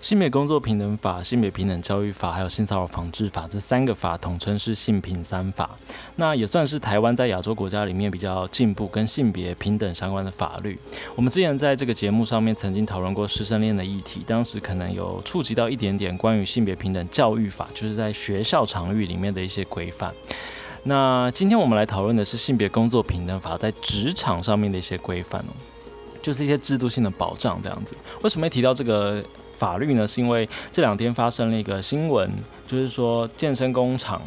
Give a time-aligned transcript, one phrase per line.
[0.00, 5.76] 性别工作平等法、性别平等教育法，还有性骚扰防治法这三个法统称是性平三法。
[6.14, 10.78] 那也算是台湾在亚洲国家里面比较进步跟性别平等相关的法律。
[11.16, 20.14] 我们之前在这个节目上面曾经讨论过师生恋的议题，当时可能有触及到一点点关于性别平等教育法，就是在学校场域里面的一些规范。
[20.84, 25.52] 那今天我们来讨论的是性别工作平等法在职场上面的一些规范哦，
[26.22, 27.96] 就是一些制度性的保障这样子。
[28.22, 29.20] 为什么会提到这个？
[29.58, 32.30] 法律呢，是因为这两天发生了一个新闻，
[32.64, 34.22] 就是说健身工厂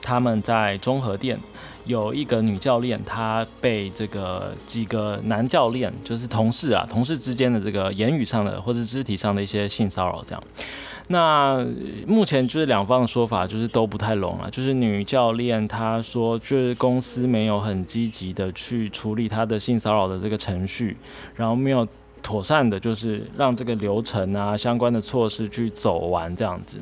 [0.00, 1.38] 他们在中和店
[1.84, 10.42] 有一个女教练，她被这个几个男教练，就是同事啊，同事之间的这个言语上的或者肢体上的一些性骚扰，这样。
[11.08, 11.62] 那
[12.06, 20.96] 目前就是两方的说法就是都不太拢了，就是女教练她说，就是公司没有很积极的去处理她的性骚扰的这个程序，
[21.36, 21.86] 然后没有。
[22.22, 26.80] 妥善的，就是让这个流程啊，相关的措施去走完这样子。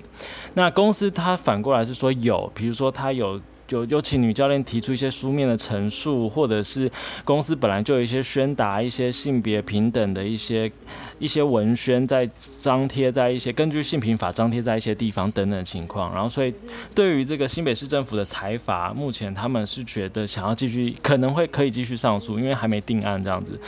[0.55, 3.41] 那公司它反过来是说有，比如说它有。
[3.71, 6.91] 有有请女教练提出一些书面的陈述，或者是
[7.25, 10.71] 公司本来就有一些宣达一些性别平等的一些
[11.19, 16.13] 一些文宣，在张贴在一些根据性平法张贴在一些地方等等情况。
[16.15, 16.55] 然后，所以
[16.95, 23.59] 对于这个新北市政府的裁罚，目前他们是觉得想要继续，可能会可以继续上诉，因为还没定案这样子。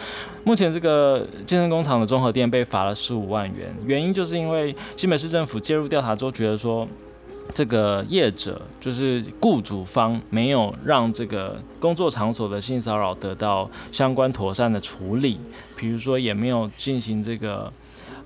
[0.45, 6.87] 目前这个健身工厂的综合店被罚了十五万元，原因就是因为新北市政府介入调查之后，觉得说。
[7.55, 15.39] 这个业者就是雇主方没有让这个工作场所的性骚扰得到相关妥善的处理，
[15.77, 17.73] 比如说也没有进行这个。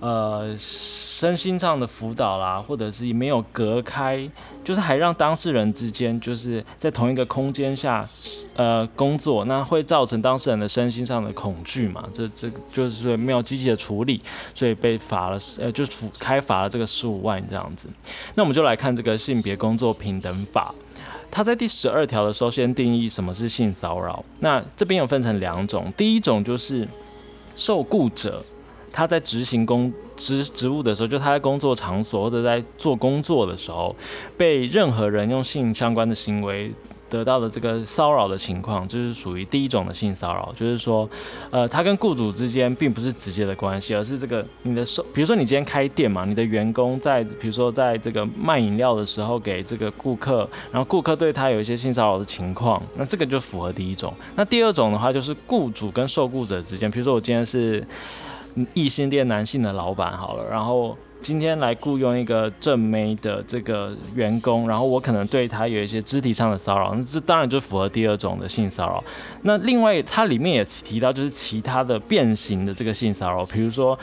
[0.02, 4.28] 呃，身心上的辅导啦，或者是没有隔开，
[4.64, 8.08] 就是还让当事人之间就是在同一个空间下，
[8.56, 12.04] 呃，工作，那会造成当事人的身心上的恐惧嘛？
[12.12, 14.20] 这这就是没有积极的处理，
[14.52, 17.88] 所以被罚了，呃，就处开罚了这个十五万这样子。
[18.34, 20.74] 那我们就来看这个性别工作平等法，
[21.30, 24.24] 它在第十二条的时候先定义什么是性骚扰。
[24.40, 26.88] 那这边有分成两种，第一种就是
[27.54, 28.44] 受雇者。
[28.92, 33.94] 他在执行工职职务的时候，就他在工作场所或者在做工作的时候，
[34.36, 36.70] 被任何人用性相关的行为
[37.08, 40.52] 得到的这个骚扰的情况，就是属于第一种的性骚扰。
[40.54, 41.08] 就是说，
[41.50, 54.12] 呃，他跟雇主之间并不是直接的关系，而是这个你的收，比如说你今天开店嘛，你的员工在，比如说在这个卖饮料的时候给这个顾客，然后顾客对他有一些性骚扰的情况，那这个就符合第一种。
[54.34, 57.86] 那第二种的话，就是雇主跟受雇者之间，比如说我今天是。
[58.74, 69.02] 异性恋男性的老板好了，然后今天来雇佣一个正妹的这个员工，然后我可能对他有一些肢体上的骚扰，那这当然就符合第二种的性骚扰。
[69.42, 73.98] 那另外它里面也提到就是其他的变形的这个性骚扰，比如说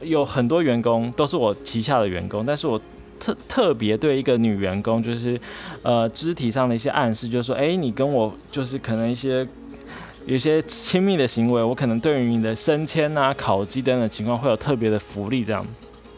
[0.00, 2.80] 有很多员工都是我旗下的员工，但是我
[3.18, 5.40] 特特别对一个女员工就是
[5.82, 9.46] 呃肢体上的一些暗示，就是说哎你跟我就是可能一些。
[10.26, 15.66] 有些亲密的行为，我可能对于你的升迁啊、考绩等等情况会有特别的福利，这样，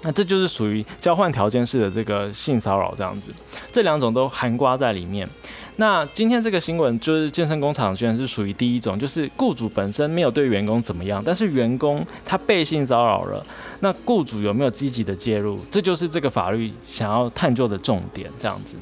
[0.03, 3.33] 那这就是属于交换条件式的这个性骚扰这样子，
[3.73, 5.29] 这两种都含刮在里面。
[5.77, 13.45] 那今天这个新闻就是健身工厂居然是属于第一种，就是雇主本身没有对员工怎么样，但是员工他被性骚扰了，
[13.81, 15.59] 那雇主有没有积极的介入？
[15.71, 18.77] 这就是这个法律想要探究的重点，这样子。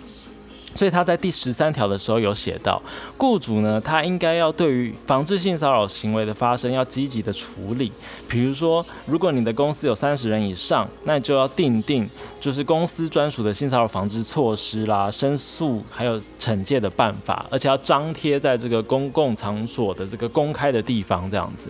[0.75, 2.81] 所以他在第十三条的时候有写到，
[3.17, 7.93] 雇主呢，他应该要对于防治性骚扰行为的发生要积极的处理。
[8.29, 12.09] 比如说，如果你的公司有三十人以上，那就要定定
[12.41, 21.69] 就是公司专属的性骚扰防治措施啦、申诉还有惩戒的办法，而且要张贴在这个公共场所的这个公开的地方这样子。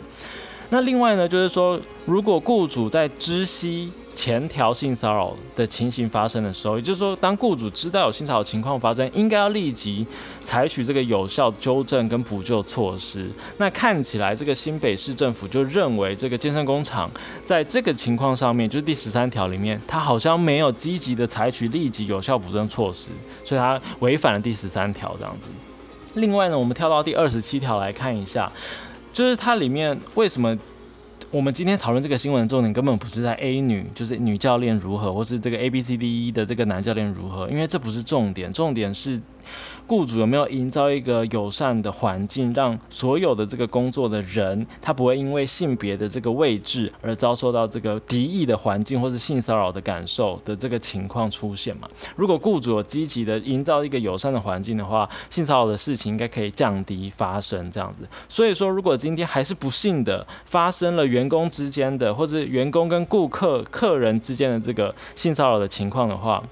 [0.71, 10.07] 那另外呢，就是说，如果雇主在知悉前条性骚扰的情形发生的时候，也就是说，当雇主知道有性骚扰情况发生，应该要立即
[10.43, 13.31] 采取这个有效纠正跟补救措施。
[13.59, 17.11] 那看起来，这个新北市政府就认为这个健身工厂
[17.45, 23.11] 在这个情况上面，就是第十三条里面，他好像没有积极的采取立即有效补正措施，
[23.45, 25.49] 所以他违反了第十三条这样子。
[26.15, 28.53] 另外呢，我们跳到第二十七条来看一下。
[29.13, 30.57] 就是它里面为什么
[31.33, 39.19] 我们今天讨论这个新闻的重点根本不是在 A 女，就是女教练如何，或是这个 A B C D E 的这个男教练如何，因为这不是重点，重点是
[39.87, 51.89] 雇主有没有营造一个友善的环境，让所有的这个工作的人，他不会因为性别的这个位置而遭受到这个敌意的环境或是性骚扰的感受的这个情况出现嘛？
[52.17, 58.09] 如果雇主有积极的营造一个友善的环境的话，性骚扰的事情应该可以降低发生这样子。
[58.29, 66.43] 所以说，如果今天还是不幸的发生了员工之间的或者员工跟顾客、客人之间的这个性骚扰的情况的话，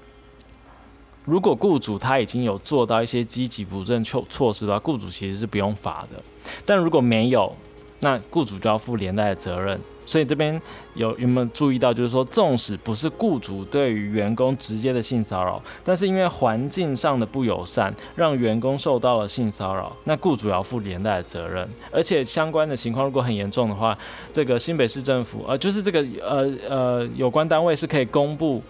[1.25, 6.21] 如果雇主他已经有做到一些积极补正措措施的话，雇主其实是不用罚的。
[6.65, 7.55] 但如果没有，
[7.99, 9.79] 那雇主就要负连带的责任。
[10.03, 10.59] 所以这边
[10.95, 21.69] 有有没有注意到，就是说，纵使不是雇主对于员工直接的性骚扰，但是因为环境上的不友善，让员工受到了性骚扰，那雇主要负连带的责任。
[21.91, 23.97] 而且相关的情况如果很严重的话，
[24.33, 28.61] 这个新北市政府呃，就是这个呃呃有关单位是可以公布。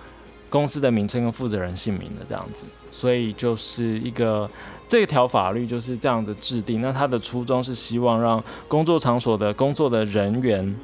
[0.52, 4.48] 公司的名称跟负责人姓名的这样子，所以就是一个
[4.88, 6.80] 这条法律就是这样的制定。
[6.82, 10.76] 那它的初衷是希望让工作场所的工作的人员，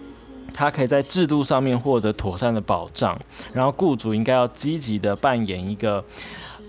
[0.54, 3.16] 他可以在制度上面获得妥善的保障，
[3.54, 6.04] 然后雇主应该要积极的扮演一个。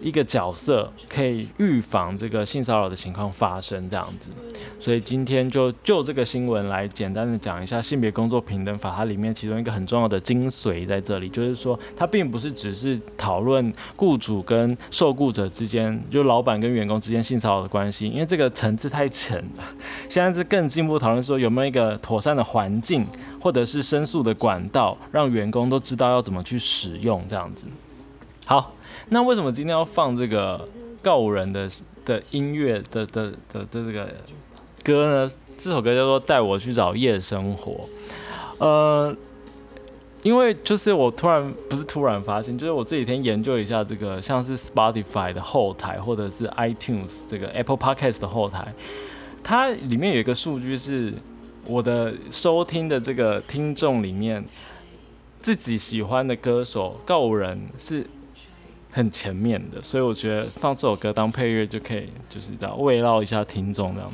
[0.00, 4.30] 一个角色可以预防这个性骚扰的情况发生，这样子。
[4.78, 19.64] 所以今天就就这个新闻来简单的讲一下性别工作平等法，它里面其中一个很重要的精髓在这里，就是说它并不是只是讨论雇主跟受雇者之间，就老板跟员工之间性骚扰的关系，因为这个层次太浅了。
[20.08, 23.06] 现在是更进一步讨论说有没有一个妥善的环境，
[23.40, 27.66] 或者是申诉的管道，让员工都知道要怎么去使用这样子。
[28.48, 28.72] 好。
[29.10, 30.66] 那为什么今天要放这个
[31.02, 31.68] 告人的
[32.06, 34.08] 的音乐的的的的这个
[34.82, 35.30] 歌呢？
[35.58, 37.72] 这首歌叫做《带我去找夜生活》。
[38.64, 39.14] 呃，
[40.22, 48.72] 因为就是我突然不是突然发现，就是我这几天研究一下这个，像是 Spotify 的后台或者是 iTunes 这个 Apple Podcast 的后台，
[49.44, 51.12] 它里面有一个数据是
[51.66, 54.42] 我的收听的这个听众里面
[55.42, 58.06] 自己喜欢的歌手告人是。
[58.90, 64.10] 很前面的，所以我觉得放这首歌当配乐就可以，就是这样慰绕一下听众这样。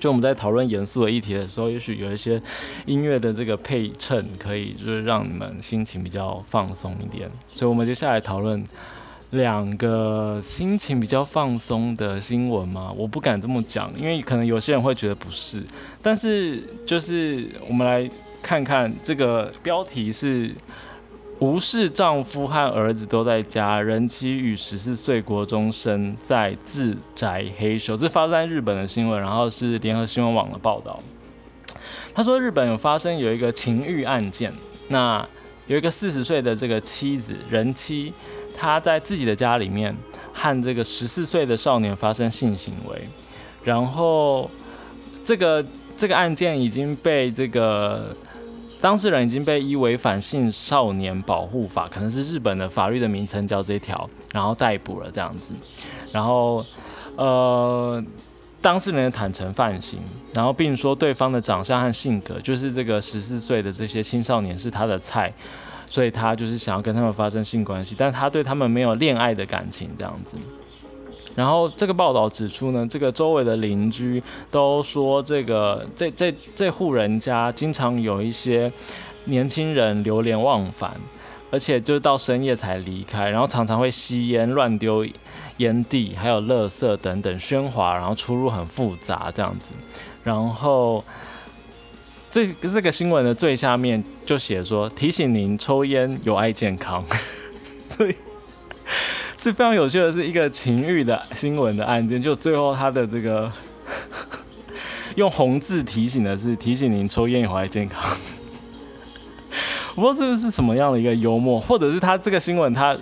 [0.00, 2.40] 就我们在讨论严肃的议题的时候，也许有一些
[2.84, 7.30] 音乐的这个配衬，可以就是让你们心情比较放松一点。
[7.50, 8.62] 所以，我们接下来讨论
[9.30, 12.92] 两个心情比较放松的新闻吗？
[12.96, 15.62] 我不敢这么讲，因为可能有些人会觉得不是。
[16.02, 18.10] 但是，就是我们来
[18.42, 20.54] 看看这个标题是。
[21.38, 27.94] 无视丈夫和儿子都在家，人妻与十四岁国中生在自宅黑手。
[27.94, 30.98] 这发生在日本的新闻，然后是联合新闻网的报道。
[32.14, 34.50] 他说，日本有发生有一个情欲案件，
[34.88, 35.28] 那
[35.66, 38.14] 有一个四十岁的这个妻子人妻，
[38.56, 39.94] 她在自己的家里面
[40.32, 43.08] 和这个十四岁的少年发生性行为，
[43.62, 44.50] 然后
[45.22, 45.62] 这个
[45.94, 48.16] 这个案件已经被这个。
[48.80, 55.54] 当事人已经被依违反性少年保护法，可能是日本的法律的名称叫这条，然后逮捕了这样子。
[56.12, 56.64] 然后，
[57.16, 58.02] 呃，
[58.60, 59.98] 当事人坦诚犯行，
[60.34, 65.32] 然后并说对方的长相和性格，就是这个十四岁的这些青少年是他的菜，
[65.86, 70.36] 所以他就是想要跟他们发生性关系，但他对他们没有恋爱的感情这样子。
[71.36, 78.72] 然后这个报道指出呢，这个周围的邻居都说，这个这这这户人家经常有一些
[79.26, 80.98] 年轻人流连忘返，
[81.50, 85.06] 而且就是到深夜才离开，然后常常会吸烟、乱丢
[85.58, 89.74] 烟蒂，还有垃圾等等喧哗，然后出入很复杂这样子。
[90.24, 91.04] 然后
[92.30, 97.04] 这这个新闻的最下面就写说，提醒您抽烟有害健康，
[97.86, 98.14] 所以。
[99.38, 103.52] 是非常有趣的，是一个情欲的新闻的案件，就最后他的这个
[105.14, 108.02] 用红字提醒的是提醒您抽烟有害健康。
[109.94, 112.96] 我不知道这个是什么样的一个幽默，或者是他这个新闻他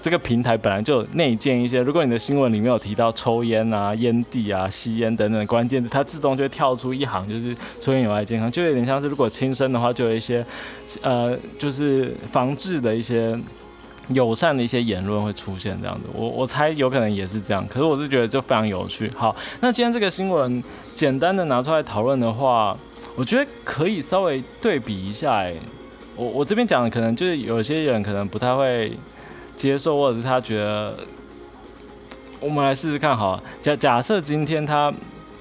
[0.00, 10.44] 这个平台本来就内建一些，如果你的新闻里面有提到抽烟啊、烟蒂啊、吸烟等等关键字，它自动就会跳出一行，就是抽烟有害健康，就有点像是如果轻生的话，就有一些
[11.00, 13.34] 呃，就是防治的一些。
[14.08, 19.10] 友善的一些言论会出现这样子，我我猜有可能也是这样，可是我是觉得就非常有趣。
[19.16, 20.62] 好，那今天这个新闻
[20.94, 22.76] 简单的拿出来讨论的话，
[23.16, 25.36] 我觉得可以稍微对比一下。
[25.36, 25.54] 哎，
[26.16, 28.92] 我我这边讲的可能就是有些人可能不太会
[29.56, 30.94] 接受，或者是他觉得，
[32.40, 33.16] 我们来试试看。
[33.16, 34.92] 好，假假设今天他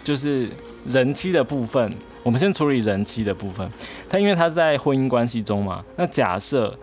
[0.06, 0.50] 就是
[0.88, 1.94] 人妻的部分，
[2.24, 3.70] 我们先处理人妻的部分。
[4.10, 6.74] 他因为他是在婚姻关系中嘛，那假设。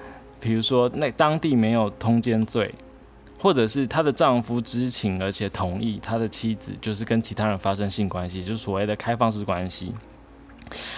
[0.41, 2.75] 比如说，那当地没有通奸罪，
[3.39, 9.93] 或者是她的丈夫知情而且同意她的妻子就是跟其他人发生性关系，就是所谓的开放式关系，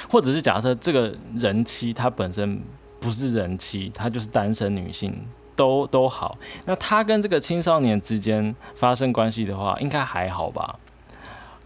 [0.09, 2.63] 或者是假设这个人妻她本身
[3.01, 5.13] 不是人妻，她就是单身女性，
[5.57, 6.39] 都都好。
[6.65, 10.79] 那她跟这个青少年之间发生关系的话，应该还好吧？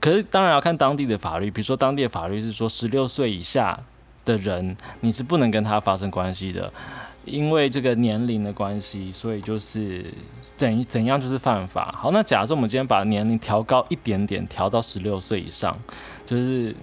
[0.01, 3.79] 可是当然要看当地的法律，比如说当地的法律是说十六岁以下
[4.25, 6.73] 的人你是不能跟他发生关系的。
[7.27, 10.07] 因为这个年龄的关系，所以就是
[10.57, 11.95] 怎怎样就是犯法。
[11.99, 15.77] 好，那假设我们今天把年龄调高一点点，调到十六岁以上，
[16.25, 16.75] 就是。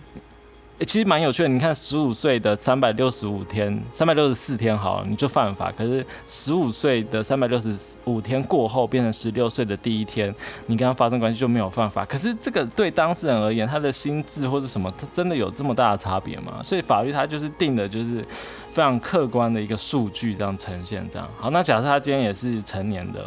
[0.85, 5.71] 其实蛮有趣的，你看十五岁的三百六十五天，三百六十四天好，你就犯法。
[5.71, 7.75] 可是十五岁的三百六十
[8.05, 10.33] 五天过后，变成十六岁的第一天，
[10.67, 12.05] 你跟他发生关系就没有犯法。
[12.05, 16.61] 可是这个对当事人而言，他的心智或者什么，他真的有这么大的差别吗？
[16.63, 18.23] 所以法律它就是定的，就是
[18.71, 21.29] 非常客观的一个数据这样呈现这样。
[21.37, 23.25] 好，那假设他今天也是成年的。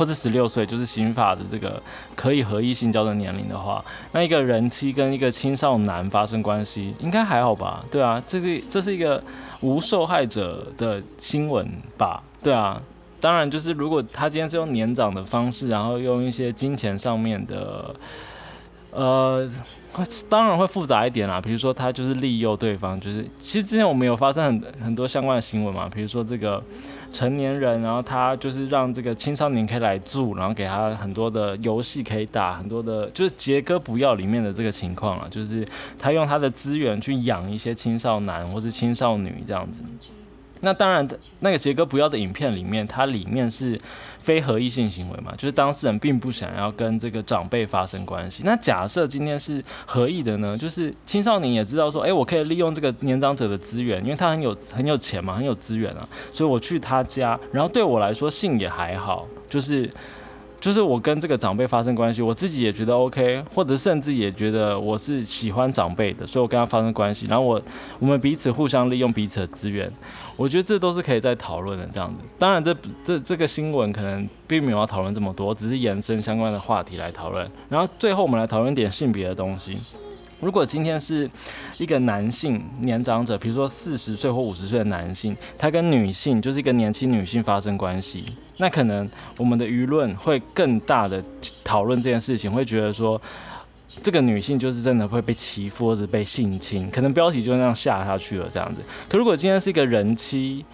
[0.00, 1.78] 或是十六岁，就是刑法的这个
[2.16, 7.84] 可以合意性交的年龄的话，那一个人妻跟一个青少男发生关系，应该还好吧？
[7.90, 9.22] 对啊，这是这是一个
[9.60, 12.22] 无受害者的新闻吧？
[12.42, 12.80] 对啊，
[13.20, 17.94] 当然就是如果他今天是用年长的方式，然后用一些金钱上面的，
[18.92, 19.46] 呃。
[20.30, 26.62] 当然会复杂一点啦，比如说他就是利诱对方，就是其实之前我们有发生很很多相关的新闻嘛，比如说这个
[27.12, 35.66] 成年人，然后他就是让这个青少年可以来住，然后给他很多的游戏可以打，很多的就是杰哥不要里面的这个情况了，就是
[35.98, 39.82] 他用他的资源去养一些青少年或是青少女这样子。
[40.62, 41.06] 那当然，
[41.40, 43.80] 那个杰哥不要的影片里面，它里面是
[44.18, 48.42] 非合意性行为嘛，就是当事人并不想要跟这个长辈发生关系。
[48.44, 59.88] 那假设今天是合意的呢，就是青少年也知道说，哎，我可以利用这个年长者的资源，因为他很有很有钱嘛，很有资源啊，所以我去他家，然后对我来说性也还好，就是。
[60.60, 67.60] 就是我跟这个长辈发生关系，我自己也觉得 OK，或者甚至也觉得我是喜欢长辈的，所以我跟他发生关系，然后我
[67.98, 69.90] 我们彼此互相利用彼此的资源，
[70.36, 72.16] 我觉得这都是可以再讨论的这样子。
[72.38, 77.50] 当然，这这这个新闻可能并没有要讨论这么多，只是延伸相关的话题来讨论。
[77.68, 79.78] 然后最后我们来讨论点性别的东西。
[80.40, 81.28] 如果今天是
[81.78, 88.24] 一个男性年长者，比如说四十岁或五十岁的男性，他跟女性就是一个年轻女性发生关系，
[88.56, 91.22] 那可能我们的舆论会更大的
[91.62, 93.20] 讨论这件事情，会觉得说
[94.02, 98.80] 这个女性就是真的会被欺负或者被性侵，可能标题就那样下下去了这样子。
[99.08, 100.64] 可如果今天是一个人妻，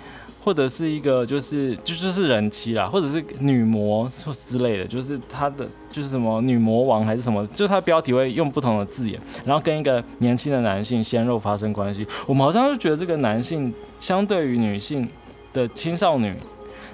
[0.47, 12.07] 或者是一个就是就就是人妻啦，或者是女魔或之类的，就是他的就是什么女魔王还是什么，就他标题会用不同的字眼，然后跟一个年轻的男性鲜肉发生关系。
[12.26, 15.09] 我们好像就觉得这个男性相对于女性
[15.53, 16.33] 的青少女，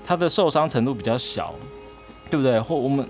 [0.07, 1.55] 他的受伤程度比较小，
[2.31, 2.59] 对不对？
[2.59, 3.07] 或我们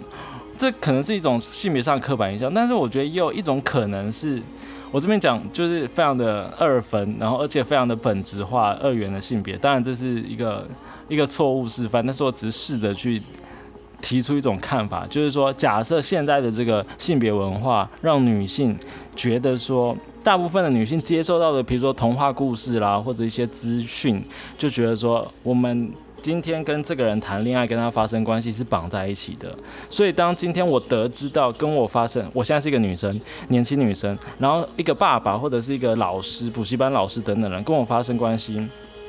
[0.62, 4.40] 这可能是一种性别上刻板印象，但是我觉得也有一种可能是。
[4.92, 10.64] 我这边讲就是非常的二分，然后而且非常的本质化二元的性别，当然这是一个
[11.08, 13.20] 一个错误示范，但是我只是试着去
[14.00, 18.78] 提出一种看法，就是说假设现在的这个性别文化让女性
[19.16, 24.22] 觉得说，大部分的女性接受到的，比如说童话故事啦，或者一些资讯，
[24.56, 25.90] 就觉得说我们。
[26.22, 29.52] 今天跟这个人谈恋爱，跟他发生关系是绑在一起的。
[29.90, 38.64] 所以当今天我得知到跟我发生，我现在是一个女生，年轻女生，然后一个爸爸或者是一个老师、补习班老师等等人跟我发生关系，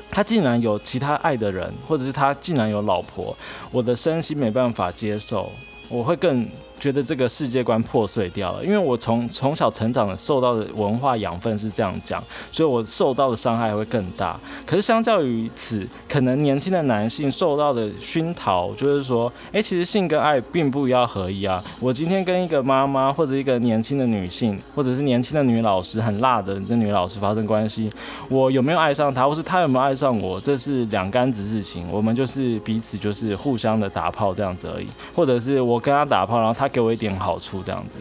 [0.09, 3.37] 他竟然有其他爱的人，或者是他竟然有老婆，
[3.71, 5.51] 我的身心没办法接受，
[5.87, 6.47] 我会更。
[6.83, 12.21] 觉得这个世界观破碎掉了，因为我从从小成长的受到的文化养分是这样讲，
[12.51, 14.37] 所以我受到的伤害会更大。
[14.65, 21.63] 可是相较于此，可能年轻的男性受到的熏陶就是说，哎，其实性跟爱并不要合一啊。
[21.79, 27.89] 我今天跟一个妈妈或者一个年轻的女性，或者是年轻的女老师，很辣的那女老师发生关系，
[28.27, 31.87] 我有没有爱上她，或是她有没有爱上我，这是两杆子事情。
[31.89, 36.69] 我们就是彼此就是互相的打炮这样子而已，或者是我跟她打炮，然后她。
[36.73, 37.99] 给我一点好处，这样子，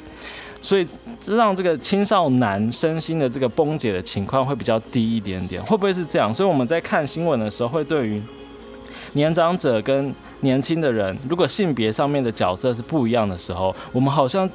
[0.60, 0.86] 所以
[1.26, 6.34] 让这个青少男身心的这个崩解的情况会比较低一点点，会不会是这样？
[6.34, 8.20] 所以我们在看新闻的时候，会对于
[9.12, 14.48] 年长者跟年轻的人，如果性别上面的角色是不一样的时候，我们好像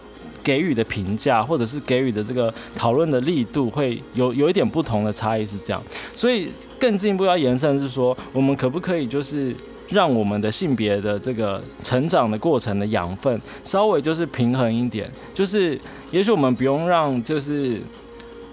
[0.43, 5.83] 给予的评价或者是给予的这个讨论的力度会有有一点不同的差异，是这样。
[6.15, 9.55] 所以更进一步要延伸是说，我们可不可以就是？
[9.89, 15.79] 让我们的性别的这个成长的过程的养分稍微就是平衡一点，就是
[16.11, 17.81] 也许我们不用让就是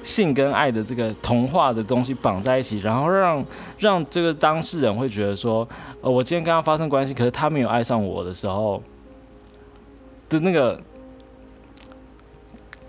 [0.03, 3.45] 性跟爱的这个童话的东西绑在一起，然后让
[3.79, 5.67] 让这个当事人会觉得说，
[6.00, 8.83] 呃，我今天跟他发生关系，可是他没有爱上我的时候
[10.29, 10.79] 的那个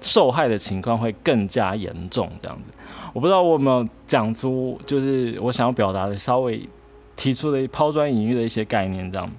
[0.02, 2.30] 受害的情况会更加严重。
[2.38, 2.70] 这样子，
[3.14, 6.68] 我不知道我有没有讲出就是我想要表达的，稍微
[7.16, 9.30] 提出的抛砖引玉的一些概念，这样。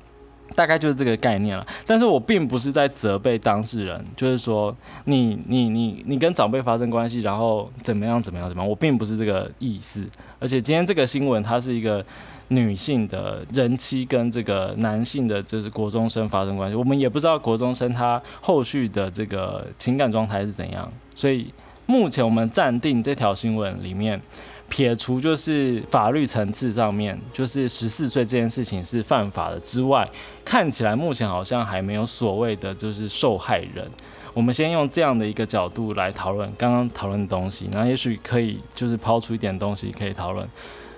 [0.54, 10.06] 大概就是这个概念了，但是我并不是在责备当事人，就是说你你你你跟长辈发生关系，然后怎么样怎么样怎么样，我并不是这个意思。
[10.38, 12.02] 而且今天这个新闻，它是一个
[12.49, 21.52] 女性的人妻跟这个男性的就是国中生发生关系，我们也不知道国中生他后续的这个情感状态是怎样，所以
[21.87, 24.23] 目前我们暂定这条新闻里面。
[24.68, 30.08] 撇除就是法律层次上面，就是十四岁这件事情是犯法的之外，
[30.44, 33.90] 看起来目前好像还没有所谓的就是受害人。
[34.35, 40.46] 我们先用这样的一个角度来讨论刚刚讨论的东西，然后也许可以就是抛出一点东西可以讨论。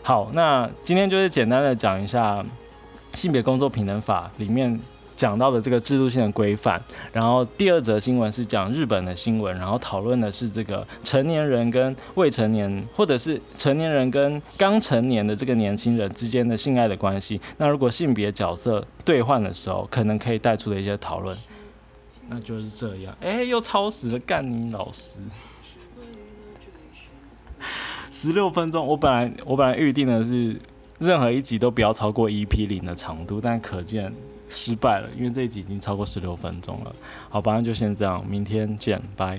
[0.03, 2.45] 好，那今天就是简单的讲一下
[3.15, 4.81] 性别工作平等法里面。
[5.19, 6.81] 讲到的这个制度性的规范，
[7.13, 17.41] 然后第二则新闻是讲日本的新闻，然后讨论的是这个成年人跟未成年，或者是成年人跟刚成年的这个年轻人之间的性爱的关系。
[17.57, 21.37] 那如果性别角色兑换的时候，可能可以带出的一些讨论，
[22.29, 23.13] 那就是这样。
[23.21, 25.19] 哎，又超时了，干你老师！
[28.13, 30.57] 十六分钟，我本来我本来预定的是
[31.01, 34.13] 任何一集都不要超过 EP 零的长度，但可见。
[34.49, 36.95] 失败了，因为这一集已经超过十六分钟了。
[37.29, 39.37] 好吧，那就先这样，明天见，拜。